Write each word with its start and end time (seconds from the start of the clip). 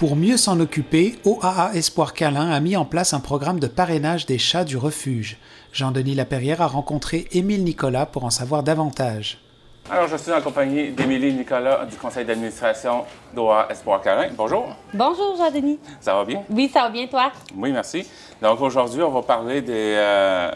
Pour 0.00 0.16
mieux 0.16 0.38
s'en 0.38 0.58
occuper, 0.60 1.18
OAA 1.26 1.72
Espoir 1.74 2.14
Câlin 2.14 2.50
a 2.50 2.58
mis 2.60 2.74
en 2.74 2.86
place 2.86 3.12
un 3.12 3.20
programme 3.20 3.60
de 3.60 3.66
parrainage 3.66 4.24
des 4.24 4.38
chats 4.38 4.64
du 4.64 4.78
refuge. 4.78 5.36
Jean-Denis 5.74 6.14
Laperrière 6.14 6.62
a 6.62 6.68
rencontré 6.68 7.28
Émile 7.32 7.64
Nicolas 7.64 8.06
pour 8.06 8.24
en 8.24 8.30
savoir 8.30 8.62
davantage. 8.62 9.42
Alors, 9.90 10.08
je 10.08 10.16
suis 10.16 10.32
en 10.32 10.40
compagnie 10.40 10.92
d'Émilie 10.92 11.34
Nicolas 11.34 11.84
du 11.84 11.98
conseil 11.98 12.24
d'administration 12.24 13.04
d'OA 13.34 13.66
Espoir 13.68 14.00
Câlin. 14.00 14.30
Bonjour. 14.34 14.74
Bonjour, 14.94 15.36
Jean-Denis. 15.36 15.78
Ça 16.00 16.14
va 16.14 16.24
bien? 16.24 16.44
Oui, 16.48 16.70
ça 16.72 16.84
va 16.84 16.88
bien, 16.88 17.06
toi? 17.06 17.30
Oui, 17.54 17.70
merci. 17.70 18.08
Donc, 18.40 18.58
aujourd'hui, 18.62 19.02
on 19.02 19.10
va 19.10 19.20
parler 19.20 19.60
des, 19.60 19.96
euh, 19.98 20.50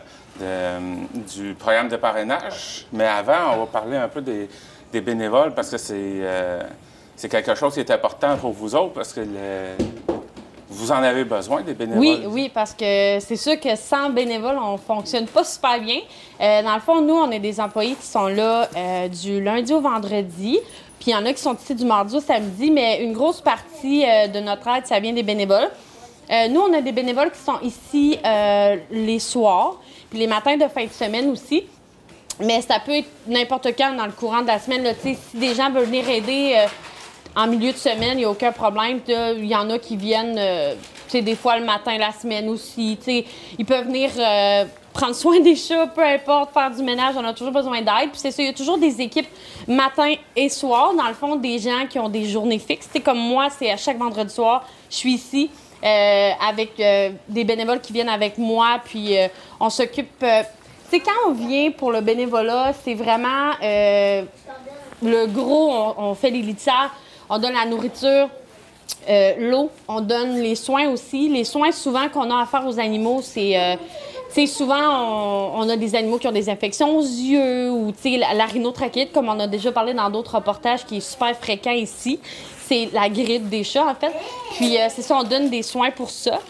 du 1.37 1.53
programme 1.53 1.91
de 1.91 1.97
parrainage. 1.97 2.87
Mais 2.95 3.07
avant, 3.07 3.57
on 3.57 3.59
va 3.59 3.67
parler 3.67 3.99
un 3.99 4.09
peu 4.09 4.23
des, 4.23 4.49
bénévoles 5.03 5.53
parce 5.53 5.71
que 5.71 5.77
euh, 5.93 6.63
c'est 7.17 7.29
quelque 7.29 7.55
chose 7.55 7.75
qui 7.75 7.81
est 7.81 7.91
important 7.91 8.37
pour 8.37 8.53
vous 8.53 8.75
autres 8.75 8.93
parce 8.93 9.13
que 9.13 9.21
vous 10.69 10.91
en 10.91 11.03
avez 11.03 11.25
besoin 11.25 11.63
des 11.63 11.75
bénévoles? 11.75 12.01
Oui, 12.01 12.23
oui, 12.27 12.51
parce 12.53 12.73
que 12.73 13.19
c'est 13.21 13.37
sûr 13.37 13.59
que 13.61 13.77
sans 13.77 14.11
bénévoles, 14.11 14.59
on 14.61 14.73
ne 14.73 14.79
fonctionne 14.79 15.27
pas 15.27 15.45
super 15.45 15.81
bien. 15.81 16.01
Euh, 16.41 16.63
dans 16.63 16.75
le 16.75 16.81
fond, 16.81 17.01
nous, 17.01 17.15
on 17.15 17.31
est 17.31 17.39
des 17.39 17.61
employés 17.61 17.95
qui 17.95 18.07
sont 18.07 18.27
là 18.27 18.69
euh, 18.77 19.09
du 19.09 19.41
lundi 19.41 19.73
au 19.73 19.81
vendredi. 19.81 20.59
Puis 20.99 21.11
il 21.11 21.13
y 21.13 21.17
en 21.17 21.25
a 21.27 21.33
qui 21.33 21.41
sont 21.41 21.55
ici 21.55 21.75
du 21.75 21.85
mardi 21.85 22.17
au 22.17 22.21
samedi, 22.21 22.71
mais 22.71 23.05
une 23.05 23.13
grosse 23.13 23.41
partie 23.41 24.05
de 24.05 24.41
notre 24.41 24.67
aide, 24.69 24.87
ça 24.87 24.99
vient 25.01 25.13
des 25.13 25.23
bénévoles. 25.23 25.71
nous, 26.51 26.61
on 26.61 26.73
a 26.73 26.81
des 26.81 26.93
bénévoles 26.93 27.31
qui 27.31 27.41
sont 27.41 27.61
ici 27.63 28.19
les 28.91 29.19
soirs 29.19 29.77
les 30.15 30.27
matins 30.27 30.57
de 30.57 30.69
fin 30.69 30.85
de 30.85 30.93
semaine 30.93 31.31
aussi. 31.31 31.65
Mais 32.41 32.63
ça 32.63 32.81
peut 32.81 32.97
être 32.97 33.09
n'importe 33.27 33.69
quand 33.77 33.95
dans 33.95 34.07
le 34.07 34.13
courant 34.13 34.43
de 34.43 34.49
la 34.49 34.59
semaine. 34.59 34.87
Si 35.01 35.17
des 35.35 35.55
gens 35.55 35.71
veulent 35.71 35.85
venir 35.85 36.09
aider 36.09 36.55
euh, 36.57 36.67
en 37.37 37.47
milieu 37.47 37.73
de 37.73 37.77
semaine, 37.77 38.13
il 38.13 38.19
n'y 38.19 38.25
a 38.25 38.31
aucun 38.31 38.53
problème. 38.53 39.01
Il 39.09 39.47
y 39.47 39.57
en 39.57 39.69
a 39.71 39.79
qui 39.79 39.97
viennent 39.97 40.37
euh, 40.39 40.75
des 41.13 41.35
fois 41.35 41.59
le 41.59 41.65
matin, 41.65 41.97
la 41.99 42.13
semaine 42.13 42.49
aussi. 42.49 42.99
Ils 43.59 43.65
peuvent 43.65 43.87
venir 43.87 44.11
euh, 44.19 44.65
prendre 44.93 45.15
soin 45.15 45.41
des 45.41 45.57
chats, 45.57 45.87
peu 45.89 46.03
importe, 46.03 46.53
faire 46.53 46.71
du 46.71 46.83
ménage. 46.83 47.15
On 47.17 47.25
a 47.25 47.33
toujours 47.33 47.53
besoin 47.53 47.79
d'aide. 47.79 48.11
Puis 48.11 48.21
c'est 48.21 48.31
ça, 48.31 48.43
il 48.43 48.47
y 48.47 48.51
a 48.51 48.55
toujours 48.55 48.79
des 48.79 49.01
équipes 49.01 49.29
matin 49.67 50.15
et 50.37 50.49
soir. 50.49 50.95
Dans 50.95 51.09
le 51.09 51.15
fond, 51.15 51.37
des 51.37 51.59
gens 51.59 51.87
qui 51.89 51.99
ont 51.99 52.09
des 52.09 52.25
journées 52.25 52.59
fixes. 52.59 52.89
comme 53.05 53.19
moi, 53.19 53.49
c'est 53.51 53.71
à 53.71 53.77
chaque 53.77 53.99
vendredi 53.99 54.33
soir, 54.33 54.67
je 54.91 54.97
suis 54.97 55.15
ici. 55.15 55.51
Euh, 55.83 56.31
avec 56.49 56.83
des 57.29 57.45
bénévoles 57.45 57.81
qui 57.81 57.93
viennent 57.93 58.09
avec 58.09 58.39
moi, 58.39 58.81
puis 58.83 59.17
on 59.61 59.69
s'occupe. 59.69 60.25
tu 60.91 61.01
quand 61.01 61.29
on 61.29 61.33
vient 61.33 61.71
pour 61.73 61.93
le 61.93 62.01
bénévolat, 62.01 62.73
c'est 62.83 62.95
vraiment 62.95 63.53
le 65.05 65.27
gros. 65.27 65.95
On, 65.97 66.15
fait 66.15 66.31
les 66.31 66.43
litières, 66.43 66.91
on 67.29 67.39
donne 67.39 67.55
la 67.55 67.67
nourriture. 67.67 68.29
l'eau, 69.39 69.71
on 69.89 70.01
donne 70.01 70.39
les 70.41 70.55
soins 70.55 70.89
aussi. 70.89 71.29
Les 71.29 71.45
soins 71.45 71.73
souvent 71.73 72.09
qu'on 72.09 72.31
a 72.31 72.43
à 72.43 72.47
faire 72.47 72.67
aux 72.67 72.79
animaux, 72.79 73.21
c'est 73.23 73.79
sais, 74.31 74.47
souvent, 74.47 75.55
on, 75.57 75.69
a 75.69 75.77
des 75.77 75.95
animaux 75.95 76.19
qui 76.19 76.27
ont 76.27 76.33
des 76.33 76.49
infections 76.49 76.97
aux 76.97 77.03
yeux 77.03 77.71
ou, 77.71 77.93
la, 78.05 78.35
la 78.35 78.47
comme 79.13 79.29
on 79.29 79.39
a 79.39 79.47
déjà 79.47 79.71
parlé 79.71 79.95
dans 79.95 80.11
d'autres 80.11 80.35
reportages, 80.35 80.85
qui 80.85 80.97
est 80.97 81.09
super 81.09 81.37
fréquent 81.37 81.71
ici 81.71 82.19
c'est 82.67 82.89
la 82.93 83.09
grippe 83.09 83.49
des 83.49 83.65
chats, 83.65 83.87
en 83.87 83.95
fait. 83.95 84.13
Puis, 84.57 84.79
euh, 84.79 84.87
c'est 84.95 85.03
ça, 85.03 85.17
on 85.17 85.23
donne 85.23 85.51
des 85.51 85.63
soins 85.63 85.91
pour 85.91 86.11
ça. 86.11 86.41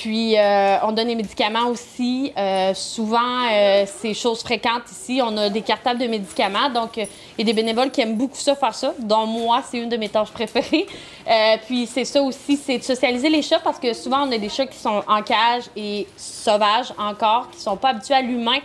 Puis, 0.00 0.38
euh, 0.38 0.76
on 0.84 0.92
donne 0.92 1.08
des 1.08 1.16
médicaments 1.16 1.66
aussi. 1.66 2.32
Euh, 2.38 2.72
souvent, 2.72 3.48
c'est 3.86 4.14
chose 4.14 4.42
fréquente 4.42 4.82
ici. 4.92 5.20
On 5.24 5.36
a 5.36 5.48
des 5.48 5.62
cartables 5.62 5.98
de 5.98 6.06
médicaments. 6.06 6.70
Donc, 6.70 6.98
il 6.98 7.08
y 7.38 7.42
a 7.42 7.44
des 7.44 7.52
bénévoles 7.52 7.90
qui 7.90 8.02
aiment 8.02 8.16
beaucoup 8.16 8.36
ça, 8.36 8.54
faire 8.54 8.74
ça. 8.74 8.94
Dont 9.00 9.26
moi, 9.26 9.60
c'est 9.68 9.78
une 9.78 9.88
de 9.88 9.96
mes 9.96 10.08
tâches 10.08 10.30
préférées. 10.30 10.86
puis, 11.66 11.88
c'est 11.88 12.04
ça 12.04 12.22
aussi, 12.22 12.56
c'est 12.56 12.78
de 12.78 12.84
socialiser 12.84 13.28
les 13.28 13.42
chats 13.42 13.58
parce 13.58 13.80
que 13.80 13.92
souvent, 13.92 14.28
on 14.28 14.30
a 14.30 14.38
des 14.38 14.48
chats 14.48 14.66
qui 14.66 14.78
sont 14.78 15.02
en 15.08 15.22
cage 15.22 15.64
et 15.74 16.06
sauvages 16.16 16.92
encore, 16.96 17.50
qui 17.50 17.60
sont 17.60 17.76
pas 17.76 17.88
habitués 17.88 18.14
à 18.14 18.22
l'humain. 18.22 18.58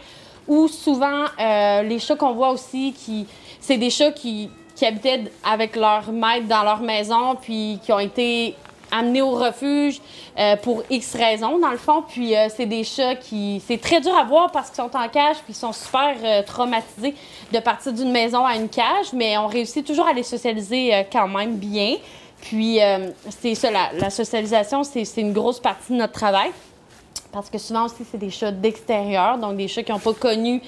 Ou 0.47 0.68
souvent, 0.68 1.25
les 1.40 1.97
chats 1.97 2.16
qu'on 2.16 2.34
voit 2.34 2.52
aussi, 2.52 2.94
qui, 2.94 3.25
c'est 3.59 3.78
des 3.78 3.90
chats 3.90 4.12
qui 4.12 4.52
qui 4.75 4.86
habitaient 4.86 5.25
avec 5.44 5.75
leur 5.75 6.12
maître 6.12 6.47
dans 6.47 6.63
leur 6.63 6.80
maison, 6.81 7.36
puis 7.40 7.80
qui 7.84 7.94
ont 7.94 8.00
été 8.00 8.56
amenés 8.94 9.22
au 9.22 9.31
refuge 9.31 10.00
euh, 10.38 10.56
pour 10.58 10.84
X 10.90 11.16
raisons, 11.16 11.58
dans 11.58 11.72
le 11.72 11.78
fond. 11.78 12.04
Puis 12.08 12.36
euh, 12.36 12.48
c'est 12.56 12.66
des 12.66 12.84
chats 12.84 13.16
qui... 13.16 13.62
C'est 13.68 13.81
très 13.81 14.00
dur 14.00 14.16
à 14.16 14.24
voir 14.24 14.52
parce 14.52 14.70
qu'ils 14.70 14.84
sont 14.84 14.96
en 14.96 15.09
cage, 15.09 15.38
puis 15.38 15.50
ils 15.50 15.56
sont 15.56 15.74
super 15.74 16.16
euh, 16.24 16.44
traumatisés 16.44 17.16
de 17.52 17.59
partir 17.59 17.92
d'une 17.92 18.12
maison 18.12 18.46
à 18.46 18.56
une 18.56 18.70
cage, 18.70 19.12
mais 19.14 19.38
on 19.38 19.48
réussit 19.48 19.86
toujours 19.86 20.08
à 20.08 20.14
les 20.14 20.24
socialiser 20.24 21.06
quand 21.12 21.28
même 21.28 21.56
bien. 21.56 21.96
Puis 22.42 22.80
c'est 23.42 23.56
ça, 23.56 23.70
la, 23.72 24.09
socialisation, 24.09 24.84
c'est 24.84 25.06
une 25.18 25.34
grosse 25.34 25.60
partie 25.60 25.94
de 25.94 25.98
notre 25.98 26.14
travail 26.14 26.52
parce 27.31 27.50
que 27.50 27.58
souvent 27.58 27.86
aussi, 27.86 28.04
c'est 28.10 28.18
des 28.18 28.30
chats 28.30 28.52
d'extérieur, 28.52 29.38
donc 29.38 29.56
des 29.56 29.68
chats 29.68 29.81
qui 29.81 29.92
n'ont 29.92 30.00
pas 30.00 30.14
connu 30.14 30.62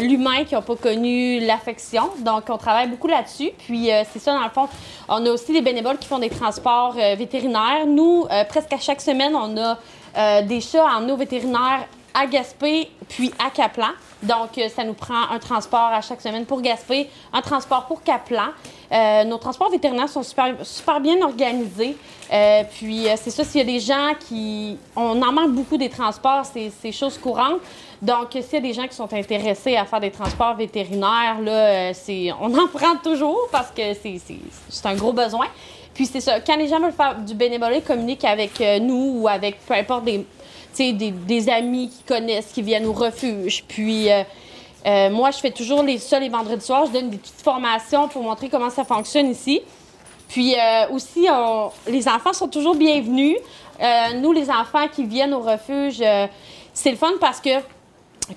l'humain, 0.00 0.44
qui 0.44 0.54
n'ont 0.54 0.62
pas 0.62 0.76
connu 0.76 1.40
l'affection. 1.40 2.04
Donc, 2.20 2.44
on 2.48 2.56
travaille 2.56 2.88
beaucoup 2.88 3.08
là-dessus. 3.08 3.50
Puis, 3.66 3.90
c'est 4.12 4.18
ça, 4.18 4.32
dans 4.32 4.44
le 4.44 4.50
fond, 4.50 4.68
on 5.08 5.24
a 5.26 5.30
aussi 5.30 5.52
des 5.52 5.62
bénévoles 5.62 5.98
qui 5.98 6.08
font 6.08 6.18
des 6.18 6.30
transports 6.30 6.94
euh, 6.98 7.14
vétérinaires. 7.14 7.86
Nous, 7.86 8.26
presque 8.48 8.72
à 8.72 8.78
chaque 8.78 9.00
semaine, 9.00 9.34
on 9.34 9.56
a 9.56 10.42
des 10.42 10.60
chats 10.60 10.86
en 10.86 11.08
eau 11.08 11.16
vétérinaire 11.16 11.86
à 12.14 12.26
Gaspé, 12.26 12.88
puis 13.08 13.30
à 13.38 13.50
Caplan. 13.50 13.90
Donc, 14.22 14.58
ça 14.74 14.82
nous 14.82 14.94
prend 14.94 15.28
un 15.30 15.38
transport 15.38 15.90
à 15.92 16.00
chaque 16.00 16.22
semaine 16.22 16.46
pour 16.46 16.62
Gaspé, 16.62 17.10
un 17.32 17.42
transport 17.42 17.84
pour 17.84 18.02
Caplan. 18.02 18.48
Euh, 18.92 19.24
nos 19.24 19.38
transports 19.38 19.70
vétérinaires 19.70 20.08
sont 20.08 20.22
super, 20.22 21.00
bien 21.00 21.20
organisés. 21.22 21.96
Euh, 22.32 22.62
puis, 22.78 23.08
euh, 23.08 23.14
c'est 23.16 23.30
ça, 23.30 23.44
s'il 23.44 23.60
y 23.60 23.62
a 23.62 23.66
des 23.66 23.80
gens 23.80 24.12
qui. 24.28 24.78
On 24.94 25.20
en 25.20 25.32
manque 25.32 25.52
beaucoup 25.52 25.76
des 25.76 25.90
transports, 25.90 26.44
c'est 26.46 26.92
chose 26.92 27.18
courante. 27.18 27.60
Donc, 28.02 28.28
s'il 28.32 28.54
y 28.54 28.56
a 28.56 28.60
des 28.60 28.72
gens 28.72 28.86
qui 28.86 28.94
sont 28.94 29.12
intéressés 29.12 29.76
à 29.76 29.84
faire 29.84 30.00
des 30.00 30.10
transports 30.10 30.54
vétérinaires, 30.54 31.40
là, 31.42 31.92
on 32.40 32.54
en 32.58 32.66
prend 32.72 32.96
toujours 33.02 33.48
parce 33.50 33.70
que 33.70 33.94
c'est 33.94 34.86
un 34.86 34.94
gros 34.94 35.12
besoin. 35.12 35.46
Puis, 35.94 36.06
c'est 36.06 36.20
ça, 36.20 36.40
quand 36.40 36.56
les 36.56 36.68
gens 36.68 36.78
veulent 36.78 36.92
faire 36.92 37.16
du 37.16 37.34
bénévolat, 37.34 37.76
ils 37.76 37.82
communiquent 37.82 38.24
avec 38.24 38.60
nous 38.82 39.20
ou 39.20 39.28
avec 39.28 39.58
peu 39.66 39.74
importe 39.74 40.04
des, 40.04 40.26
des, 40.78 40.92
des 40.92 41.48
amis 41.48 41.88
qui 41.88 42.02
connaissent, 42.02 42.52
qui 42.52 42.62
viennent 42.62 42.86
au 42.86 42.92
refuge. 42.92 43.64
Puis, 43.66 44.10
euh, 44.86 45.10
moi, 45.10 45.32
je 45.32 45.38
fais 45.38 45.50
toujours 45.50 45.82
les, 45.82 45.98
ça 45.98 46.20
les 46.20 46.28
vendredis 46.28 46.64
soirs. 46.64 46.86
Je 46.86 46.92
donne 46.92 47.10
des 47.10 47.16
petites 47.16 47.42
formations 47.42 48.08
pour 48.08 48.22
montrer 48.22 48.48
comment 48.48 48.70
ça 48.70 48.84
fonctionne 48.84 49.30
ici. 49.30 49.60
Puis 50.28 50.54
euh, 50.54 50.88
aussi, 50.90 51.26
les 51.86 52.08
enfants 52.08 52.32
sont 52.32 52.48
toujours 52.48 52.74
bienvenus. 52.74 53.36
Euh, 53.80 54.14
nous, 54.20 54.32
les 54.32 54.48
enfants 54.50 54.86
qui 54.92 55.04
viennent 55.04 55.34
au 55.34 55.40
refuge, 55.40 56.02
c'est 56.72 56.90
le 56.90 56.96
fun 56.96 57.12
parce 57.20 57.40
que, 57.40 57.50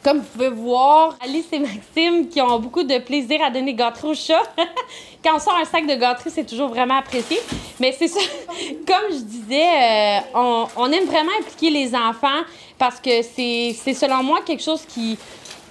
comme 0.04 0.20
vous 0.20 0.26
pouvez 0.34 0.50
voir, 0.50 1.18
Alice 1.22 1.48
et 1.52 1.60
Maxime 1.60 2.30
qui 2.30 2.42
ont 2.42 2.60
beaucoup 2.60 2.84
de 2.84 3.00
plaisir 3.00 3.42
à 3.44 3.50
donner 3.50 3.74
gâteries 3.74 4.10
aux 4.10 4.14
chats. 4.14 4.44
Quand 5.24 5.36
on 5.36 5.40
sort 5.40 5.58
un 5.60 5.66
sac 5.66 5.86
de 5.86 5.96
gâteries, 5.96 6.32
c'est 6.32 6.46
toujours 6.46 6.70
vraiment 6.70 6.98
apprécié. 6.98 7.40
Mais 7.80 7.96
c'est 7.98 8.08
ça, 8.08 8.20
comme 8.88 9.12
je 9.12 9.24
disais, 9.24 10.24
on, 10.34 10.68
on, 10.78 10.92
aime 10.92 11.06
vraiment 11.06 11.32
impliquer 11.40 11.70
les 11.70 11.96
enfants 11.96 12.42
parce 12.78 13.00
que 13.00 13.22
c'est 13.22 13.94
selon 13.94 14.24
moi 14.24 14.40
quelque 14.46 14.64
chose 14.64 14.84
qui 14.88 15.18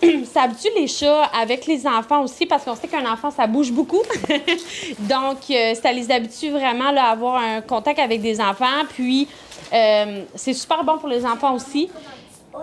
ça 0.33 0.43
habitue 0.43 0.69
les 0.77 0.87
chats 0.87 1.25
avec 1.25 1.67
les 1.67 1.87
enfants 1.87 2.23
aussi 2.23 2.47
parce 2.47 2.65
qu'on 2.65 2.77
sait 2.77 2.89
qu'un 2.89 3.11
enfant, 3.11 3.31
ça 3.31 3.47
bouge 3.47 3.73
beaucoup. 3.73 4.03
Donc, 4.99 5.39
euh, 5.51 5.75
ça 5.75 5.93
les 5.93 6.11
habitue 6.11 6.51
vraiment 6.51 6.97
à 6.97 7.11
avoir 7.11 7.37
un 7.37 7.61
contact 7.61 7.99
avec 7.99 8.21
des 8.21 8.41
enfants. 8.41 8.85
Puis, 8.91 9.29
euh, 9.73 10.23
c'est 10.35 10.55
super 10.55 10.85
bon 10.85 10.99
pour 10.99 11.09
les 11.09 11.25
enfants 11.25 11.55
aussi. 11.55 11.89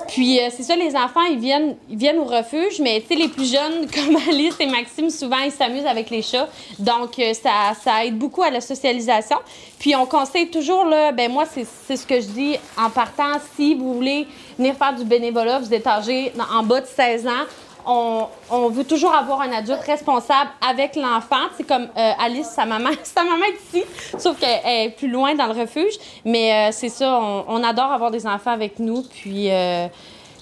Puis 0.08 0.40
euh, 0.40 0.50
c'est 0.56 0.64
ça, 0.64 0.76
les 0.76 0.96
enfants, 0.96 1.24
ils 1.30 1.40
viennent, 1.40 1.76
ils 1.90 1.98
viennent 1.98 2.20
au 2.20 2.26
refuge, 2.26 2.80
mais 2.82 3.02
tu 3.02 3.08
sais, 3.08 3.16
les 3.16 3.28
plus 3.28 3.52
jeunes, 3.52 3.88
comme 3.94 4.16
Alice 4.30 4.56
et 4.60 4.66
Maxime, 4.66 5.10
souvent, 5.10 5.40
ils 5.40 5.52
s'amusent 5.52 5.86
avec 5.86 6.10
les 6.10 6.22
chats. 6.22 6.48
Donc, 6.80 7.20
euh, 7.20 7.34
ça, 7.34 7.74
ça 7.84 8.06
aide 8.06 8.18
beaucoup 8.18 8.44
à 8.44 8.50
la 8.50 8.62
socialisation. 8.62 9.38
Puis 9.80 9.96
on 9.96 10.06
conseille 10.06 10.50
toujours, 10.50 10.86
là, 10.86 11.12
ben 11.12 11.32
moi, 11.32 11.46
c'est 11.46 11.98
ce 11.98 12.06
que 12.06 12.16
je 12.16 12.28
dis 12.28 12.56
en 12.78 12.90
partant, 12.90 13.40
si 13.56 13.76
vous 13.76 13.94
voulez 13.94 14.28
venir 14.58 14.76
faire 14.76 14.96
du 14.96 15.04
bénévolat, 15.04 15.60
vous 15.60 15.74
êtes 15.74 15.88
âgé 15.88 16.32
en 16.52 16.64
bas 16.64 16.82
de 16.82 16.88
16 16.88 17.28
ans, 17.28 17.46
on, 17.88 18.70
veut 18.70 18.84
toujours 18.84 19.14
avoir 19.14 19.42
un 19.42 19.52
adulte 19.52 19.82
responsable 19.82 20.50
avec 20.68 20.96
l'enfant. 20.96 21.48
C'est 21.58 21.66
comme 21.66 21.88
euh, 21.98 22.12
Alice, 22.20 22.48
sa 22.48 22.66
maman, 22.66 22.90
sa 23.04 23.24
maman 23.24 23.46
est 23.46 23.78
ici, 23.78 23.86
sauf 24.18 24.40
qu'elle 24.40 24.60
est 24.66 24.90
plus 24.90 25.10
loin 25.10 25.36
dans 25.36 25.48
le 25.48 25.60
refuge. 25.62 25.94
Mais 26.24 26.70
euh, 26.70 26.70
c'est 26.72 26.90
ça, 26.90 27.20
on, 27.48 27.64
adore 27.64 27.92
avoir 27.92 28.12
des 28.12 28.26
enfants 28.28 28.52
avec 28.52 28.80
nous. 28.80 29.04
Puis 29.04 29.52
euh, 29.52 29.88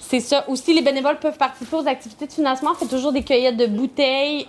c'est 0.00 0.20
ça. 0.20 0.44
Aussi, 0.48 0.74
les 0.74 0.82
bénévoles 0.82 1.18
peuvent 1.18 1.36
participer 1.36 1.76
aux 1.76 1.86
activités 1.86 2.26
de 2.26 2.32
financement. 2.32 2.74
Fait 2.74 2.86
toujours 2.86 3.12
des 3.12 3.22
cueillettes 3.22 3.56
de 3.56 3.66
bouteilles 3.66 4.46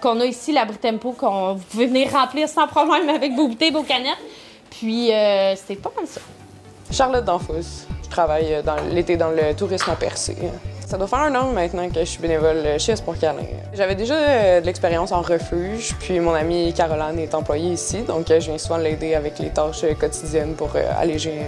qu'on 0.00 0.20
a 0.20 0.26
ici, 0.26 0.52
la 0.52 0.64
Britempo, 0.64 1.12
qu'on 1.12 1.54
vous 1.54 1.64
pouvez 1.70 1.86
venir 1.86 2.10
remplir 2.12 2.48
sans 2.48 2.66
problème 2.66 3.08
avec 3.08 3.32
vos 3.34 3.48
bouteilles, 3.48 3.72
vos 3.72 3.82
canettes. 3.82 4.18
Puis 4.70 5.08
c'est 5.66 5.80
pas 5.80 5.92
mal 5.96 6.06
ça. 6.06 6.20
Charlotte 6.90 7.24
Danfous. 7.24 7.86
Je 8.02 8.08
travaille 8.10 8.62
l'été 8.92 9.16
dans 9.16 9.30
le 9.30 9.54
tourisme 9.56 9.90
à 9.90 9.96
Percé. 9.96 10.36
Ça 10.94 10.98
doit 10.98 11.08
faire 11.08 11.22
un 11.22 11.34
an 11.34 11.50
maintenant 11.50 11.88
que 11.88 11.98
je 11.98 12.04
suis 12.04 12.22
bénévole 12.22 12.78
chez 12.78 12.92
Espoir 12.92 13.18
Câlin. 13.18 13.42
J'avais 13.72 13.96
déjà 13.96 14.14
euh, 14.14 14.60
de 14.60 14.66
l'expérience 14.66 15.10
en 15.10 15.22
refuge, 15.22 15.92
puis 15.98 16.20
mon 16.20 16.32
amie 16.34 16.72
Caroline 16.72 17.18
est 17.18 17.34
employée 17.34 17.72
ici, 17.72 18.02
donc 18.02 18.30
euh, 18.30 18.38
je 18.38 18.46
viens 18.46 18.58
souvent 18.58 18.76
l'aider 18.76 19.16
avec 19.16 19.40
les 19.40 19.48
tâches 19.48 19.84
quotidiennes 19.98 20.54
pour 20.54 20.70
alléger 20.96 21.40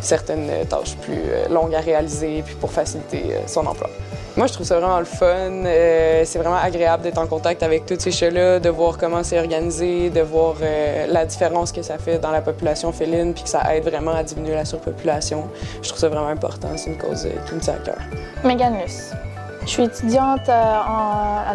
certaines 0.00 0.66
tâches 0.68 0.96
plus 0.96 1.22
longues 1.50 1.74
à 1.74 1.80
réaliser, 1.80 2.42
puis 2.44 2.54
pour 2.54 2.70
faciliter 2.70 3.22
son 3.46 3.66
emploi. 3.66 3.90
Moi, 4.36 4.46
je 4.48 4.52
trouve 4.52 4.66
ça 4.66 4.78
vraiment 4.78 4.98
le 4.98 5.06
fun. 5.06 5.26
Euh, 5.26 6.22
c'est 6.26 6.38
vraiment 6.38 6.56
agréable 6.56 7.02
d'être 7.02 7.16
en 7.16 7.26
contact 7.26 7.62
avec 7.62 7.86
tous 7.86 7.98
ces 7.98 8.10
chats-là, 8.10 8.60
de 8.60 8.68
voir 8.68 8.98
comment 8.98 9.22
c'est 9.22 9.38
organisé, 9.38 10.10
de 10.10 10.20
voir 10.20 10.56
euh, 10.60 11.06
la 11.08 11.24
différence 11.24 11.72
que 11.72 11.80
ça 11.80 11.96
fait 11.96 12.18
dans 12.18 12.30
la 12.30 12.42
population 12.42 12.92
féline, 12.92 13.32
puis 13.32 13.44
que 13.44 13.48
ça 13.48 13.62
aide 13.74 13.84
vraiment 13.84 14.12
à 14.12 14.22
diminuer 14.22 14.54
la 14.54 14.66
surpopulation. 14.66 15.48
Je 15.80 15.88
trouve 15.88 15.98
ça 15.98 16.10
vraiment 16.10 16.28
important. 16.28 16.68
C'est 16.76 16.90
une 16.90 16.98
cause 16.98 17.24
euh, 17.24 17.30
qui 17.48 17.54
me 17.54 17.60
tient 17.60 17.74
à 17.74 17.78
cœur. 17.78 17.98
Megan 18.44 18.76
Luce. 18.78 19.12
Je 19.66 19.72
suis 19.72 19.82
étudiante 19.82 20.48
à, 20.48 21.52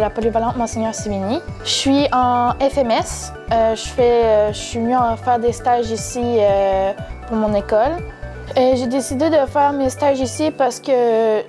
la, 0.00 0.10
polyvalente 0.10 0.56
Monseigneur 0.56 0.94
Simini. 0.94 1.38
Je 1.64 1.70
suis 1.70 2.06
en 2.12 2.52
FMS. 2.58 3.32
je, 3.50 3.88
fais, 3.88 4.52
je 4.52 4.58
suis 4.58 4.78
venue 4.80 4.96
faire 5.22 5.38
des 5.38 5.52
stages 5.52 5.90
ici 5.90 6.38
pour 7.28 7.36
mon 7.36 7.54
école. 7.54 7.92
J'ai 8.56 8.86
décidé 8.86 9.30
de 9.30 9.46
faire 9.46 9.72
mes 9.72 9.90
stages 9.90 10.20
ici 10.20 10.50
parce 10.50 10.80
que 10.80 11.42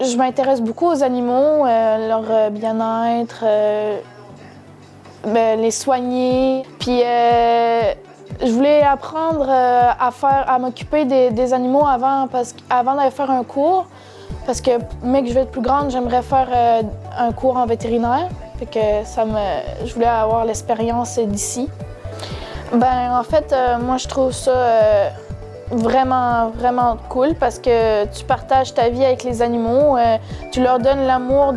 je 0.00 0.16
m'intéresse 0.16 0.60
beaucoup 0.60 0.86
aux 0.86 1.02
animaux, 1.02 1.64
euh, 1.66 2.08
leur 2.08 2.24
euh, 2.28 2.50
bien-être, 2.50 3.44
euh, 3.44 3.98
ben, 5.24 5.60
les 5.60 5.70
soigner. 5.70 6.62
Puis 6.80 7.00
je 7.00 8.50
voulais 8.50 8.82
apprendre 8.82 9.48
à 9.48 10.10
à 10.20 10.58
m'occuper 10.58 11.04
des, 11.04 11.54
animaux 11.54 11.86
avant, 11.86 12.26
parce 12.28 12.54
avant 12.68 12.94
d'aller 12.94 13.10
faire 13.10 13.30
un 13.30 13.44
cours. 13.44 13.86
Parce 14.46 14.60
que, 14.60 14.72
mec, 15.02 15.26
je 15.26 15.34
vais 15.34 15.40
être 15.40 15.50
plus 15.50 15.62
grande, 15.62 15.90
j'aimerais 15.90 16.22
faire 16.22 16.48
un 17.18 17.32
cours 17.32 17.56
en 17.56 17.66
vétérinaire. 17.66 18.28
Que 18.70 19.04
ça 19.04 19.24
me, 19.24 19.86
je 19.86 19.92
voulais 19.92 20.06
avoir 20.06 20.44
l'expérience 20.44 21.18
d'ici. 21.18 21.68
Ben, 22.72 23.18
en 23.18 23.22
fait, 23.22 23.54
moi, 23.80 23.98
je 23.98 24.08
trouve 24.08 24.32
ça 24.32 25.10
vraiment, 25.70 26.50
vraiment 26.50 26.96
cool 27.08 27.34
parce 27.34 27.58
que 27.58 28.04
tu 28.06 28.24
partages 28.24 28.74
ta 28.74 28.88
vie 28.88 29.04
avec 29.04 29.24
les 29.24 29.42
animaux, 29.42 29.96
euh, 29.96 30.16
tu 30.52 30.62
leur 30.62 30.78
donnes 30.78 31.06
l'amour 31.06 31.54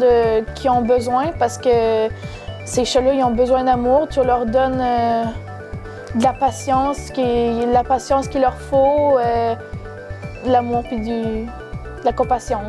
qu'ils 0.55 0.69
ont 0.69 0.81
besoin 0.81 1.27
parce 1.39 1.57
que 1.57 2.09
ces 2.65 2.85
chats-là, 2.85 3.13
ils 3.13 3.23
ont 3.23 3.31
besoin 3.31 3.63
d'amour. 3.63 4.07
Tu 4.09 4.21
leur 4.23 4.45
donnes 4.45 4.81
euh, 4.81 5.23
de 6.15 6.23
la 6.23 6.33
patience, 6.33 7.11
qui, 7.11 7.65
la 7.71 7.83
patience 7.83 8.27
qu'il 8.27 8.41
leur 8.41 8.57
faut, 8.57 9.17
euh, 9.17 9.55
de 10.45 10.51
l'amour 10.51 10.83
puis 10.83 10.99
du, 10.99 11.47
la 12.03 12.13
compassion. 12.13 12.59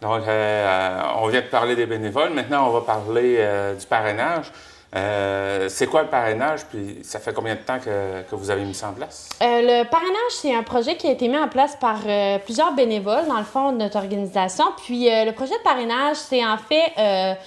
Donc, 0.00 0.22
on 0.26 1.26
vient 1.28 1.40
de 1.40 1.50
parler 1.50 1.76
des 1.76 1.86
bénévoles. 1.86 2.30
Maintenant, 2.30 2.68
on 2.68 2.70
va 2.70 2.80
parler 2.80 3.38
du 3.78 3.86
parrainage. 3.86 4.50
Euh, 4.94 5.70
c'est 5.70 5.86
quoi 5.86 6.02
le 6.02 6.08
parrainage, 6.08 6.66
puis 6.66 6.98
ça 7.02 7.18
fait 7.18 7.32
combien 7.32 7.54
de 7.54 7.60
temps 7.60 7.78
que, 7.78 8.34
vous 8.34 8.50
avez 8.50 8.62
mis 8.62 8.74
ça 8.74 8.90
en 8.90 8.92
place? 8.92 9.30
Euh, 9.40 9.62
le 9.62 9.88
parrainage, 9.88 10.32
c'est 10.32 10.54
un 10.54 10.62
projet 10.62 10.96
qui 10.96 11.06
a 11.06 11.12
été 11.12 11.28
mis 11.28 11.38
en 11.38 11.48
place 11.48 11.76
par 11.76 12.00
euh, 12.06 12.38
plusieurs 12.38 12.74
bénévoles, 12.74 13.26
dans 13.26 13.38
le 13.38 13.44
fond, 13.44 13.72
de 13.72 13.78
notre 13.78 13.96
organisation. 13.96 14.64
Puis 14.84 15.06
le 15.08 15.32
projet 15.32 15.56
de 15.56 15.62
parrainage, 15.62 16.16
c'est 16.16 16.44
en 16.44 16.58
fait, 16.58 17.38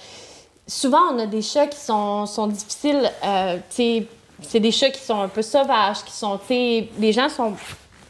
souvent, 0.66 1.12
on 1.12 1.18
a 1.20 1.26
des 1.26 1.42
chats 1.42 1.68
qui 1.68 1.78
sont, 1.78 2.26
sont 2.26 2.48
difficiles, 2.48 3.10
c'est 3.70 4.60
des 4.60 4.72
chats 4.72 4.90
qui 4.90 5.00
sont 5.00 5.20
un 5.20 5.28
peu 5.28 5.42
sauvages, 5.42 6.02
qui 6.04 6.12
sont, 6.12 6.40
les 6.50 7.12
gens 7.12 7.28
sont 7.28 7.54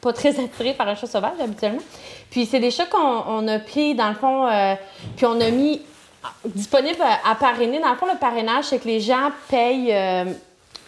pas 0.01 0.13
très 0.13 0.39
attirés 0.41 0.75
par 0.75 0.89
un 0.89 0.95
chat 0.95 1.07
sauvage, 1.07 1.41
habituellement. 1.43 1.83
Puis 2.31 2.47
c'est 2.47 2.61
des 2.61 2.71
chats 2.71 2.87
qu'on 2.87 3.49
a 3.49 3.59
pris, 3.59 3.95
dans 3.95 4.09
le 4.09 4.15
fond, 4.15 4.49
puis 5.17 5.27
on 5.27 5.41
a 5.41 5.51
mis 5.51 5.81
disponible 6.45 7.03
à 7.25 7.35
parrainer. 7.35 7.81
Dans 7.81 7.91
le 7.91 7.97
fond, 7.97 8.07
le 8.07 8.19
parrainage, 8.19 8.67
c'est 8.67 8.79
que 8.79 8.89
les 8.89 9.01
gens 9.01 9.31
payent 9.49 9.93
euh, 9.93 10.25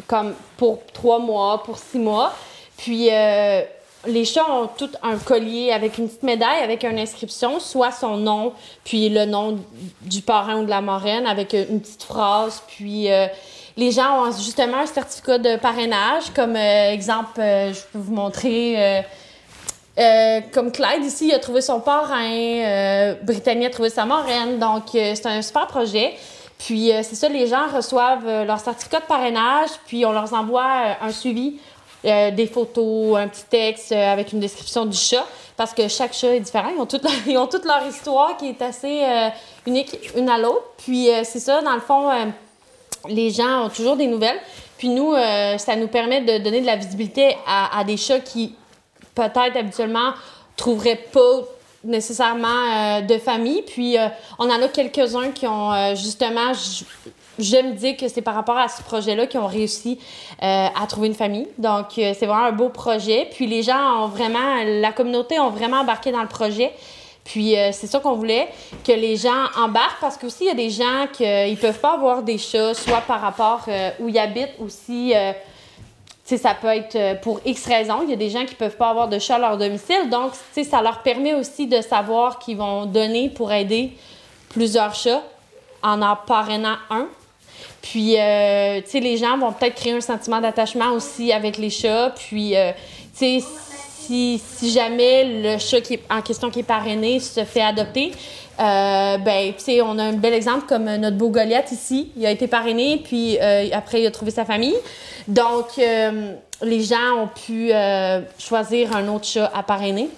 comme 0.07 0.35
pour 0.57 0.81
trois 0.93 1.19
mois, 1.19 1.63
pour 1.63 1.79
six 1.79 1.99
mois. 1.99 2.33
Puis 2.77 3.09
euh, 3.13 3.63
les 4.07 4.25
chats 4.25 4.51
ont 4.51 4.69
tout 4.69 4.91
un 5.03 5.17
collier 5.19 5.73
avec 5.73 5.99
une 5.99 6.09
petite 6.09 6.23
médaille, 6.23 6.63
avec 6.63 6.85
une 6.85 6.99
inscription, 6.99 7.61
soit 7.61 7.91
son 7.91 8.17
nom, 8.17 8.53
puis 8.85 9.09
le 9.09 9.25
nom 9.25 9.59
du 10.03 10.23
parrain 10.23 10.61
ou 10.61 10.65
de 10.65 10.71
la 10.71 10.81
marraine, 10.81 11.27
avec 11.27 11.53
une 11.53 11.81
petite 11.81 12.05
phrase. 12.05 12.63
Puis 12.69 13.11
euh, 13.11 13.27
les 13.79 13.93
gens 13.93 14.27
ont 14.27 14.33
justement 14.33 14.79
un 14.79 14.87
certificat 14.87 15.39
de 15.39 15.57
parrainage. 15.57 16.25
Comme 16.35 16.57
exemple, 16.57 17.41
je 17.41 17.81
peux 17.93 17.99
vous 17.99 18.13
montrer 18.13 19.05
euh, 19.99 20.41
comme 20.53 20.71
Clyde 20.71 21.05
ici, 21.05 21.29
il 21.29 21.35
a 21.35 21.41
trouvé 21.41 21.61
son 21.61 21.81
parrain, 21.81 22.23
euh, 22.23 23.15
Brittany 23.23 23.67
a 23.67 23.71
trouvé 23.71 23.91
sa 23.91 24.05
marraine, 24.05 24.59
donc 24.59 24.95
euh, 24.95 25.15
c'est 25.17 25.27
un 25.27 25.43
super 25.43 25.67
projet. 25.67 26.15
Puis 26.57 26.91
c'est 27.03 27.15
ça, 27.15 27.29
les 27.29 27.47
gens 27.47 27.69
reçoivent 27.73 28.45
leur 28.45 28.59
certificat 28.59 28.99
de 28.99 29.05
parrainage, 29.05 29.71
puis 29.87 30.05
on 30.05 30.11
leur 30.11 30.33
envoie 30.35 30.97
un 31.01 31.13
suivi, 31.13 31.61
des 32.03 32.51
photos, 32.53 33.17
un 33.17 33.29
petit 33.29 33.45
texte 33.45 33.93
avec 33.93 34.33
une 34.33 34.41
description 34.41 34.85
du 34.85 34.97
chat, 34.97 35.25
parce 35.57 35.73
que 35.73 35.87
chaque 35.87 36.15
chat 36.15 36.35
est 36.35 36.41
différent. 36.41 36.71
Ils 36.75 36.81
ont 36.81 36.87
toute, 36.87 37.07
ils 37.29 37.39
ont 37.39 37.47
toute 37.47 37.65
leur 37.65 37.87
histoire 37.87 38.37
qui 38.37 38.49
est 38.49 38.61
assez 38.61 39.05
unique 39.67 40.11
une 40.17 40.29
à 40.29 40.37
l'autre. 40.37 40.65
Puis 40.79 41.09
c'est 41.23 41.39
ça, 41.39 41.63
dans 41.63 41.75
le 41.75 41.81
fond, 41.81 42.11
les 43.09 43.31
gens 43.31 43.67
ont 43.67 43.69
toujours 43.69 43.97
des 43.97 44.07
nouvelles. 44.07 44.39
Puis 44.79 44.89
nous, 44.89 45.13
ça 45.57 45.75
nous 45.75 45.89
permet 45.89 46.21
de 46.21 46.43
donner 46.43 46.61
de 46.61 46.67
la 46.67 46.77
visibilité 46.77 47.37
à, 47.47 47.83
des 47.83 47.97
chats 47.97 48.21
qui 48.21 48.55
peut-être 49.15 49.57
habituellement 49.57 50.13
trouveraient 50.57 51.01
pas 51.13 51.43
nécessairement 51.85 52.49
euh, 52.49 53.01
de 53.03 53.19
famille. 53.19 53.63
Puis 53.63 53.99
euh, 53.99 54.09
on 54.39 54.45
en 54.45 54.63
a 54.63 54.69
quelques-uns 54.69 55.31
qui 55.31 55.47
ont 55.47 55.73
euh, 55.73 55.95
justement, 55.95 56.53
j'aime 57.39 57.75
dire 57.75 57.97
que 57.97 58.09
c'est 58.09 58.23
par 58.23 58.35
rapport 58.35 58.59
à 58.59 58.69
ce 58.69 58.83
projet-là 58.83 59.27
qu'ils 59.27 59.41
ont 59.41 59.47
réussi 59.47 59.99
à 60.41 60.87
trouver 60.89 61.09
une 61.09 61.15
famille. 61.15 61.49
Donc 61.59 61.87
c'est 61.95 62.27
vraiment 62.27 62.47
un 62.47 62.53
beau 62.53 62.69
projet. 62.69 63.29
Puis 63.33 63.47
les 63.47 63.63
gens 63.63 64.05
ont 64.05 64.09
vraiment, 64.09 64.63
la 64.65 64.93
communauté 64.93 65.39
ont 65.39 65.51
vraiment 65.51 65.79
embarqué 65.79 66.13
dans 66.13 66.23
le 66.23 66.29
projet. 66.29 66.73
Puis 67.29 67.55
c'est 67.73 67.87
ça 67.87 68.01
qu'on 68.01 68.15
voulait, 68.15 68.49
que 68.85 68.93
les 68.93 69.17
gens 69.17 69.45
embarquent 69.57 70.01
parce 70.01 70.17
qu'aussi 70.17 70.45
il 70.45 70.47
y 70.47 70.51
a 70.51 70.55
des 70.55 70.71
gens 70.71 71.07
qui 71.13 71.25
ne 71.25 71.57
peuvent 71.57 71.79
pas 71.79 71.93
avoir 71.93 72.23
des 72.23 72.39
chats, 72.39 72.73
soit 72.73 73.03
par 73.03 73.21
rapport 73.21 73.67
où 74.01 74.09
ils 74.09 74.19
habitent, 74.19 74.55
aussi 74.59 75.13
ça 76.37 76.55
peut 76.55 76.69
être 76.69 76.97
euh, 76.97 77.15
pour 77.15 77.41
X 77.45 77.67
raisons. 77.67 78.01
Il 78.03 78.11
y 78.11 78.13
a 78.13 78.17
des 78.17 78.31
gens 78.31 78.45
qui 78.45 78.53
ne 78.53 78.59
peuvent 78.59 78.77
pas 78.77 78.91
avoir 78.91 79.09
de 79.09 79.19
chat 79.19 79.37
à 79.37 79.39
leur 79.39 79.57
domicile. 79.57 80.11
Donc, 80.11 80.33
ça 80.53 80.83
leur 80.83 81.03
permet 81.03 81.35
aussi 81.35 81.67
de 81.67 81.81
savoir 81.81 82.39
qu'ils 82.39 82.59
vont 82.59 82.85
donner 82.85 83.31
pour 83.31 83.53
aider 83.53 83.93
plusieurs 84.51 84.95
chats 84.95 85.23
en 85.83 86.03
en 86.03 86.17
parrainant 86.17 86.77
un. 86.91 87.07
Puis, 87.81 88.19
euh, 88.19 88.81
les 88.93 89.17
gens 89.17 89.39
vont 89.39 89.53
peut-être 89.53 89.77
créer 89.77 89.93
un 89.93 90.01
sentiment 90.01 90.41
d'attachement 90.41 90.91
aussi 90.93 91.33
avec 91.33 91.57
les 91.57 91.71
chats. 91.71 92.13
Puis, 92.15 92.57
euh, 92.57 92.73
si, 94.09 94.71
jamais 94.71 95.25
le 95.25 95.59
chat 95.59 95.81
qui 95.81 95.95
est 95.95 96.03
en 96.11 96.23
question 96.23 96.51
qui 96.51 96.61
est 96.61 96.65
parrainé 96.65 97.21
se 97.21 97.45
fait 97.45 97.61
adopter, 97.61 98.13
euh, 98.61 99.19
ben, 99.19 99.53
on 99.85 99.99
a 99.99 100.05
un 100.05 100.13
bel 100.15 100.35
exemple 100.35 100.67
comme 100.67 100.85
notre 100.97 101.17
beau 101.17 101.29
Goliath 101.29 101.71
ici. 101.71 102.11
Il 102.17 102.27
a 102.27 102.31
été 102.31 102.49
parrainé, 102.49 103.01
puis 103.05 103.39
euh, 103.41 103.69
après, 103.73 104.01
il 104.01 104.07
a 104.07 104.11
trouvé 104.11 104.31
sa 104.31 104.45
famille. 104.45 104.75
Donc, 105.29 105.67
euh, 105.79 106.33
les 106.63 106.83
gens 106.83 107.23
ont 107.23 107.29
pu 107.29 107.71
euh, 107.73 108.21
choisir 108.39 108.97
un 108.97 109.07
autre 109.09 109.27
chat 109.27 109.51
à 109.55 109.63
parrainer. 109.63 110.09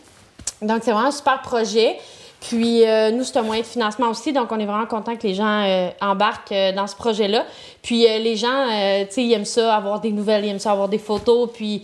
Donc, 0.63 0.83
c'est 0.83 0.93
vraiment 0.93 1.09
un 1.09 1.13
super 1.13 1.43
projet. 1.43 1.99
Puis, 2.41 2.85
nous, 3.13 3.25
c'est 3.25 3.37
un 3.37 3.43
moyen 3.43 3.61
de 3.61 3.67
financement 3.67 4.09
aussi. 4.09 4.33
Donc, 4.33 4.51
on 4.51 4.59
est 4.59 4.65
vraiment 4.65 4.87
content 4.87 5.15
que 5.15 5.27
les 5.27 5.35
gens 5.35 5.93
embarquent 6.01 6.55
dans 6.75 6.87
ce 6.87 6.97
projet-là. 6.97 7.45
Puis, 7.83 8.05
les 8.05 8.37
gens, 8.37 8.67
ils 9.15 9.33
aiment 9.35 9.45
ça, 9.45 9.77
avoir 9.77 10.01
des 10.01 10.11
nouvelles, 10.11 10.47
ils 10.47 10.49
aiment 10.49 10.59
ça, 10.59 10.73
avoir 10.73 10.89
des 10.89 10.97
photos. 10.97 11.51
Puis, 11.53 11.83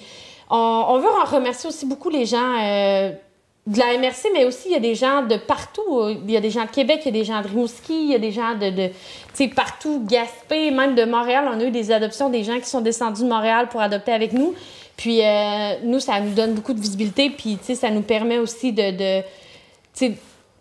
on, 0.50 0.98
veut 0.98 1.08
remercier 1.26 1.68
aussi 1.68 1.86
beaucoup 1.86 2.10
les 2.10 2.26
gens 2.26 3.16
de 3.66 3.78
la 3.80 3.98
MRC, 3.98 4.28
mais 4.32 4.44
aussi 4.44 4.68
il 4.68 4.72
y 4.72 4.76
a 4.76 4.80
des 4.80 4.94
gens 4.94 5.22
de 5.22 5.36
partout. 5.36 6.08
Il 6.24 6.30
y 6.30 6.36
a 6.36 6.40
des 6.40 6.50
gens 6.50 6.64
de 6.64 6.70
Québec, 6.70 7.00
il 7.04 7.06
y 7.06 7.08
a 7.08 7.20
des 7.20 7.24
gens 7.24 7.42
de 7.42 7.48
Rimouski, 7.48 8.04
il 8.04 8.10
y 8.12 8.14
a 8.14 8.18
des 8.18 8.30
gens 8.30 8.54
de, 8.54 8.70
tu 8.70 8.92
sais, 9.34 9.48
partout, 9.48 10.04
Gaspé, 10.06 10.70
même 10.70 10.94
de 10.94 11.04
Montréal. 11.04 11.50
On 11.52 11.58
a 11.58 11.64
eu 11.64 11.70
des 11.70 11.90
adoptions, 11.90 12.30
des 12.30 12.44
gens 12.44 12.60
qui 12.60 12.66
sont 12.66 12.80
descendus 12.80 13.22
de 13.22 13.28
Montréal 13.28 13.68
pour 13.68 13.80
adopter 13.80 14.12
avec 14.12 14.32
nous. 14.32 14.54
Puis 14.96 15.20
euh, 15.22 15.74
nous, 15.82 16.00
ça 16.00 16.20
nous 16.20 16.32
donne 16.32 16.54
beaucoup 16.54 16.72
de 16.72 16.80
visibilité, 16.80 17.28
puis 17.30 17.58
tu 17.58 17.64
sais, 17.64 17.74
ça 17.74 17.90
nous 17.90 18.02
permet 18.02 18.38
aussi 18.38 18.72
de, 18.72 19.20
tu 19.20 19.26
sais, 19.92 20.14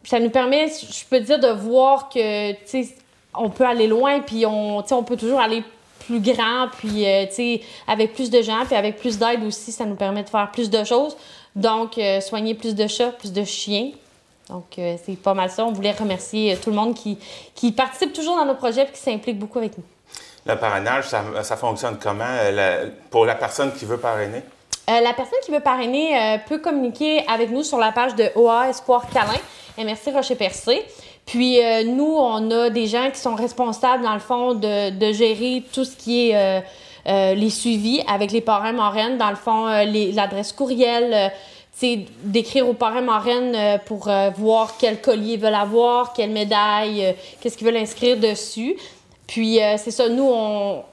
ça 0.04 0.20
nous 0.20 0.30
permet, 0.30 0.68
je 0.68 1.06
peux 1.10 1.20
dire, 1.20 1.40
de 1.40 1.48
voir 1.48 2.10
que, 2.10 2.52
tu 2.52 2.58
sais, 2.66 2.96
on 3.34 3.50
peut 3.50 3.66
aller 3.66 3.88
loin, 3.88 4.20
puis 4.20 4.46
on, 4.46 4.80
on 4.80 5.04
peut 5.04 5.16
toujours 5.16 5.40
aller 5.40 5.64
plus 6.06 6.20
grand, 6.20 6.68
puis, 6.78 7.06
euh, 7.06 7.26
tu 7.28 7.34
sais, 7.34 7.62
avec 7.88 8.14
plus 8.14 8.30
de 8.30 8.42
gens, 8.42 8.66
puis 8.66 8.76
avec 8.76 8.98
plus 8.98 9.18
d'aide 9.18 9.44
aussi, 9.44 9.72
ça 9.72 9.86
nous 9.86 9.96
permet 9.96 10.24
de 10.24 10.30
faire 10.30 10.50
plus 10.52 10.70
de 10.70 10.84
choses. 10.84 11.16
Donc, 11.56 11.98
euh, 11.98 12.22
soigner 12.22 12.54
plus 12.54 12.76
de 12.76 12.88
chats, 12.88 13.12
plus 13.12 13.34
de 13.34 13.44
chiens. 13.44 13.92
Donc, 14.50 14.66
euh, 14.78 14.96
c'est 15.04 15.18
pas 15.18 15.34
mal 15.34 15.50
ça. 15.50 15.66
On 15.66 15.72
voulait 15.72 15.92
remercier 15.92 16.58
tout 16.58 16.70
le 16.70 16.76
monde 16.76 16.94
qui, 16.94 17.18
qui 17.56 17.72
participe 17.72 18.14
toujours 18.14 18.36
dans 18.36 18.46
nos 18.46 18.56
projets 18.56 18.84
et 18.84 18.92
qui 18.92 19.00
s'implique 19.00 19.40
beaucoup 19.40 19.58
avec 19.58 19.78
nous. 19.78 19.84
Le 20.46 20.56
parrainage, 20.56 21.08
ça, 21.08 21.24
ça 21.42 21.58
fonctionne 21.58 21.98
comment? 22.00 22.38
Pour 23.10 23.26
la 23.26 23.34
personne 23.34 23.74
qui 23.74 23.86
veut 23.86 23.98
parrainer? 23.98 24.44
La 24.88 25.14
personne 25.14 25.40
qui 25.44 25.50
veut 25.50 25.60
parrainer 25.60 26.40
peut 26.48 26.60
communiquer 26.60 27.26
avec 27.28 27.50
nous 27.50 27.64
sur 27.64 27.80
la 27.80 27.92
page 27.92 28.14
de 28.14 28.30
OA 28.36 28.70
Espoir 28.70 29.10
Câlin, 29.10 29.40
MRC 29.80 30.14
Rocher-Percé. 30.14 30.86
Puis 31.26 31.60
euh, 31.60 31.84
nous, 31.84 32.16
on 32.18 32.52
a 32.52 32.70
des 32.70 32.88
gens 32.88 33.10
qui 33.12 33.20
sont 33.20 33.36
responsables, 33.36 34.04
dans 34.04 34.14
le 34.14 34.20
fond, 34.20 34.54
de, 34.54 34.92
de 34.92 35.12
gérer 35.12 35.64
tout 35.74 35.84
ce 35.84 35.96
qui 35.96 36.30
est 36.30 36.36
euh, 36.36 36.62
euh, 37.08 37.34
les 37.34 37.50
suivis 37.50 38.02
avec 38.08 38.32
les 38.32 38.42
parrains 38.42 38.74
marraines. 38.74 39.18
Dans 39.18 39.30
le 39.30 39.36
fond, 39.36 39.66
l'adresse 39.66 40.52
courriel, 40.52 41.32
d'écrire 42.24 42.70
aux 42.70 42.74
parrains 42.74 43.02
marraines 43.02 43.80
pour 43.86 44.10
voir 44.38 44.76
quel 44.80 45.02
collier 45.02 45.34
ils 45.34 45.40
veulent 45.40 45.54
avoir, 45.54 46.14
quelle 46.14 46.30
médaille, 46.30 47.16
qu'est-ce 47.42 47.58
qu'ils 47.58 47.68
veulent 47.68 47.76
inscrire 47.78 48.18
dessus. 48.18 48.78
Puis 49.28 49.62
euh, 49.62 49.76
c'est 49.78 49.92
ça, 49.92 50.08
nous, 50.08 50.30
on, 50.32 50.84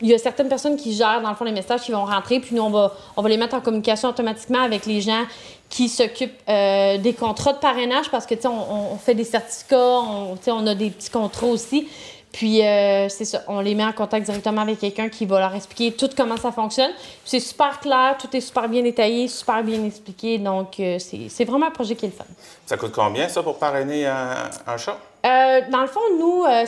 il 0.00 0.08
y 0.08 0.14
a 0.14 0.18
certaines 0.18 0.48
personnes 0.48 0.76
qui 0.76 0.92
gèrent 0.92 1.22
dans 1.22 1.30
le 1.30 1.36
fond 1.36 1.44
les 1.44 1.52
messages 1.52 1.82
qui 1.82 1.92
vont 1.92 2.04
rentrer, 2.04 2.40
puis 2.40 2.54
nous, 2.54 2.62
on 2.62 2.70
va, 2.70 2.92
on 3.16 3.22
va 3.22 3.28
les 3.28 3.36
mettre 3.36 3.54
en 3.54 3.60
communication 3.60 4.08
automatiquement 4.08 4.60
avec 4.60 4.86
les 4.86 5.00
gens 5.00 5.24
qui 5.70 5.88
s'occupent 5.88 6.40
euh, 6.48 6.98
des 6.98 7.14
contrats 7.14 7.52
de 7.52 7.58
parrainage 7.58 8.10
parce 8.10 8.26
que, 8.26 8.34
tu 8.34 8.42
sais, 8.42 8.48
on, 8.48 8.96
fait 8.96 9.14
des 9.14 9.24
certificats, 9.24 10.00
on, 10.00 10.36
on 10.46 10.66
a 10.66 10.74
des 10.74 10.90
petits 10.90 11.10
contrats 11.10 11.46
aussi. 11.46 11.88
Puis 12.32 12.66
euh, 12.66 13.08
c'est 13.08 13.24
ça, 13.24 13.42
on 13.46 13.60
les 13.60 13.76
met 13.76 13.84
en 13.84 13.92
contact 13.92 14.26
directement 14.26 14.62
avec 14.62 14.80
quelqu'un 14.80 15.08
qui 15.08 15.24
va 15.24 15.38
leur 15.38 15.54
expliquer 15.54 15.92
tout 15.92 16.10
comment 16.16 16.36
ça 16.36 16.50
fonctionne. 16.50 16.90
C'est 17.24 17.38
super 17.38 17.78
clair, 17.78 18.16
tout 18.18 18.36
est 18.36 18.40
super 18.40 18.68
bien 18.68 18.82
détaillé, 18.82 19.28
super 19.28 19.62
bien 19.62 19.84
expliqué, 19.84 20.38
donc 20.38 20.74
c'est 20.98 21.44
vraiment 21.44 21.66
un 21.66 21.70
projet 21.70 21.94
qui 21.94 22.06
est 22.06 22.08
le 22.08 22.14
fun. 22.14 22.24
Ça 22.66 22.76
coûte 22.76 22.90
combien, 22.92 23.28
ça, 23.28 23.44
pour 23.44 23.56
parrainer 23.56 24.06
un 24.06 24.76
chat? 24.76 24.98
Euh, 25.24 25.60
dans 25.70 25.80
le 25.80 25.86
fond, 25.86 26.00
nous, 26.18 26.44
euh, 26.44 26.64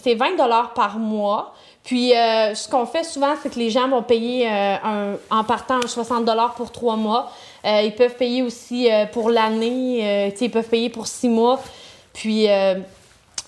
c'est 0.00 0.14
20 0.14 0.36
par 0.74 0.98
mois. 0.98 1.54
Puis, 1.82 2.14
euh, 2.16 2.54
ce 2.54 2.68
qu'on 2.68 2.86
fait 2.86 3.04
souvent, 3.04 3.34
c'est 3.42 3.48
que 3.52 3.58
les 3.58 3.70
gens 3.70 3.88
vont 3.88 4.02
payer 4.02 4.48
un- 4.48 5.14
en 5.30 5.44
partant 5.44 5.76
un 5.76 5.86
60 5.86 6.28
pour 6.56 6.70
trois 6.72 6.96
mois. 6.96 7.30
Ils 7.64 7.94
peuvent 7.96 8.14
payer 8.16 8.42
aussi 8.42 8.88
pour 9.12 9.30
l'année. 9.30 10.32
ils 10.40 10.50
peuvent 10.50 10.68
payer 10.68 10.90
pour 10.90 11.06
six 11.06 11.28
mois. 11.28 11.60
Puis, 12.12 12.46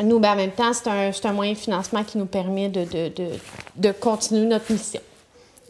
nous, 0.00 0.18
ben, 0.20 0.32
en 0.32 0.36
même 0.36 0.52
temps, 0.52 0.72
c'est 0.72 0.88
un, 0.88 1.10
un 1.24 1.32
moyen 1.32 1.52
de 1.52 1.58
financement 1.58 2.04
qui 2.04 2.18
nous 2.18 2.26
permet 2.26 2.68
de, 2.68 2.84
de, 2.84 3.08
de, 3.08 3.28
de 3.76 3.92
continuer 3.92 4.46
notre 4.46 4.70
mission. 4.72 5.00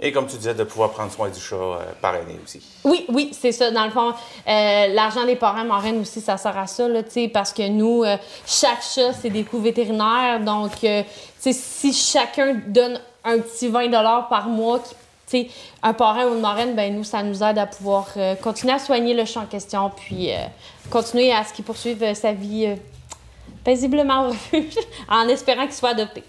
Et 0.01 0.13
comme 0.13 0.27
tu 0.29 0.37
disais, 0.37 0.55
de 0.55 0.63
pouvoir 0.63 0.91
prendre 0.91 1.11
soin 1.11 1.29
du 1.29 1.41
chat 1.41 1.57
euh, 1.57 1.79
parrainé 2.01 2.39
aussi. 2.45 2.63
Oui, 2.85 3.05
oui, 3.09 3.31
c'est 3.33 3.51
ça. 3.51 3.71
Dans 3.73 3.85
le 3.85 3.91
fond, 3.91 4.11
euh, 4.47 4.87
l'argent 4.95 5.25
des 5.25 5.35
parents 5.35 5.65
marraines 5.65 6.01
aussi, 6.01 6.21
ça 6.21 6.37
sert 6.37 6.57
à 6.57 6.69
ça, 6.69 6.87
là, 6.87 7.01
parce 7.35 7.53
que 7.53 7.67
nous, 7.69 8.05
euh, 8.05 8.17
chaque 8.47 8.83
chat, 8.83 9.13
c'est 9.13 9.31
des 9.31 9.43
coûts 9.43 9.59
vétérinaires. 9.61 10.39
Donc, 10.41 10.73
euh, 10.85 11.03
si 11.41 11.93
chacun 11.93 12.61
donne 12.67 13.01
un 13.25 13.39
petit 13.41 13.67
20 13.67 13.91
par 14.31 14.47
mois, 14.49 14.81
qui- 15.27 15.51
un 15.83 15.93
parrain 15.93 16.27
ou 16.27 16.35
une 16.35 16.41
marraine, 16.41 16.75
ben 16.77 16.95
nous, 16.95 17.03
ça 17.05 17.23
nous 17.25 17.43
aide 17.43 17.59
à 17.59 17.67
pouvoir 17.67 18.07
euh, 18.17 18.37
continuer 18.37 18.75
à 18.75 18.79
soigner 18.79 19.15
le 19.15 19.25
chat 19.25 19.41
en 19.41 19.47
question, 19.47 19.91
puis 19.91 20.33
euh, 20.33 20.37
continuer 20.91 21.33
à 21.33 21.43
ce 21.45 21.53
qu'il 21.53 21.65
poursuive 21.65 22.03
euh, 22.05 22.15
sa 22.15 22.33
vie 22.33 22.73
paisiblement 23.65 24.27
au 24.27 24.29
refuge, 24.31 24.75
en 25.09 25.27
espérant 25.29 25.65
qu'il 25.65 25.75
soit 25.75 25.91
adopté. 25.91 26.23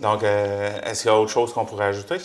Donc, 0.00 0.22
est-ce 0.22 1.02
qu'il 1.02 1.10
y 1.10 1.14
a 1.14 1.18
autre 1.20 1.30
chose 1.30 1.52
qu'on 1.52 1.64
pourrait 1.66 1.86
ajouter? 1.86 2.16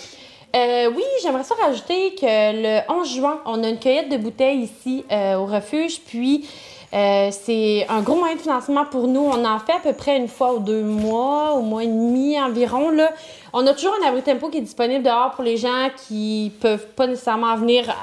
Euh, 0.55 0.89
oui, 0.95 1.03
j'aimerais 1.21 1.43
ça 1.43 1.55
rajouter 1.61 2.15
que 2.15 2.25
le 2.25 2.79
11 2.89 3.15
juin, 3.15 3.41
on 3.45 3.63
a 3.63 3.69
une 3.69 3.79
cueillette 3.79 4.09
de 4.09 4.17
bouteilles 4.17 4.61
ici 4.61 5.03
euh, 5.11 5.35
au 5.35 5.45
refuge. 5.45 5.99
Puis, 6.07 6.47
euh, 6.93 7.29
c'est 7.31 7.85
un 7.89 8.01
gros 8.01 8.15
moyen 8.15 8.35
de 8.35 8.39
financement 8.39 8.85
pour 8.85 9.07
nous. 9.07 9.19
On 9.19 9.43
en 9.43 9.59
fait 9.59 9.73
à 9.73 9.79
peu 9.79 9.93
près 9.93 10.17
une 10.17 10.29
fois 10.29 10.53
ou 10.53 10.59
deux 10.59 10.83
mois, 10.83 11.51
au 11.53 11.61
mois 11.61 11.83
et 11.83 11.87
demi 11.87 12.39
environ. 12.39 12.89
Là. 12.89 13.11
On 13.51 13.67
a 13.67 13.73
toujours 13.73 13.93
un 14.01 14.07
abri 14.07 14.21
tempo 14.21 14.49
qui 14.49 14.59
est 14.59 14.61
disponible 14.61 15.03
dehors 15.03 15.31
pour 15.31 15.43
les 15.43 15.57
gens 15.57 15.89
qui 16.07 16.53
peuvent 16.61 16.87
pas 16.95 17.07
nécessairement 17.07 17.55
venir 17.55 17.93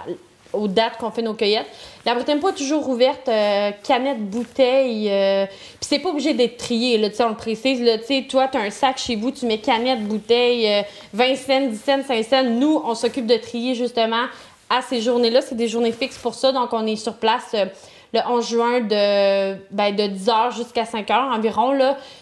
aux 0.54 0.68
dates 0.68 0.96
qu'on 0.98 1.10
fait 1.10 1.22
nos 1.22 1.34
cueillettes. 1.34 1.66
L'abri 2.06 2.24
tempo 2.24 2.48
est 2.50 2.54
toujours 2.54 2.88
ouverte, 2.88 3.28
euh, 3.28 3.70
canettes, 3.82 4.20
bouteilles. 4.28 5.08
euh, 5.10 5.46
Puis 5.46 5.88
c'est 5.88 5.98
pas 5.98 6.10
obligé 6.10 6.34
d'être 6.34 6.56
trié, 6.56 6.98
là, 6.98 7.08
on 7.20 7.28
le 7.30 7.34
précise. 7.34 7.80
Là, 7.82 7.98
tu 7.98 8.04
sais, 8.06 8.26
toi, 8.28 8.48
tu 8.48 8.58
as 8.58 8.60
un 8.60 8.70
sac 8.70 8.98
chez 8.98 9.16
vous, 9.16 9.30
tu 9.30 9.46
mets 9.46 9.58
canettes, 9.58 10.02
bouteilles, 10.04 10.68
euh, 10.68 10.82
20 11.12 11.36
cents, 11.36 11.66
10 11.68 11.76
cents, 11.78 12.02
5 12.06 12.24
cents. 12.24 12.44
Nous, 12.44 12.80
on 12.84 12.94
s'occupe 12.94 13.26
de 13.26 13.36
trier 13.36 13.74
justement 13.74 14.24
à 14.70 14.82
ces 14.82 15.00
journées-là. 15.00 15.40
C'est 15.42 15.54
des 15.56 15.68
journées 15.68 15.92
fixes 15.92 16.18
pour 16.18 16.34
ça. 16.34 16.52
Donc, 16.52 16.72
on 16.72 16.86
est 16.86 16.96
sur 16.96 17.14
place 17.14 17.50
euh, 17.54 17.66
le 18.14 18.20
11 18.26 18.48
juin 18.48 18.80
de, 18.80 19.56
ben, 19.70 19.94
de 19.94 20.04
10h 20.04 20.56
jusqu'à 20.56 20.84
5h 20.84 21.12
environ. 21.12 21.76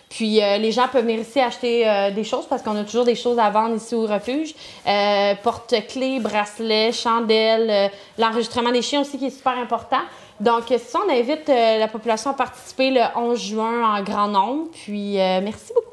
Puis 0.08 0.42
euh, 0.42 0.58
les 0.58 0.72
gens 0.72 0.88
peuvent 0.88 1.04
venir 1.04 1.20
ici 1.20 1.40
acheter 1.40 1.88
euh, 1.88 2.10
des 2.10 2.24
choses 2.24 2.46
parce 2.46 2.62
qu'on 2.62 2.76
a 2.76 2.84
toujours 2.84 3.04
des 3.04 3.14
choses 3.14 3.38
à 3.38 3.50
vendre 3.50 3.76
ici 3.76 3.94
au 3.94 4.06
refuge. 4.06 4.54
Euh, 4.86 5.34
porte-clés, 5.42 6.18
bracelets, 6.20 6.92
chandelles, 6.92 7.90
l'enregistrement 8.18 8.72
des 8.72 8.82
chiens 8.82 9.02
aussi 9.02 9.18
qui 9.18 9.26
est 9.26 9.30
super 9.30 9.58
important. 9.58 10.02
Donc, 10.40 10.64
ça, 10.68 10.98
on 11.06 11.12
invite 11.12 11.46
la 11.48 11.86
population 11.86 12.30
à 12.30 12.34
participer 12.34 12.90
le 12.90 13.02
11 13.14 13.40
juin 13.40 13.96
en 13.96 14.02
grand 14.02 14.26
nombre. 14.26 14.68
Puis, 14.72 15.14
merci 15.14 15.72
beaucoup. 15.74 15.91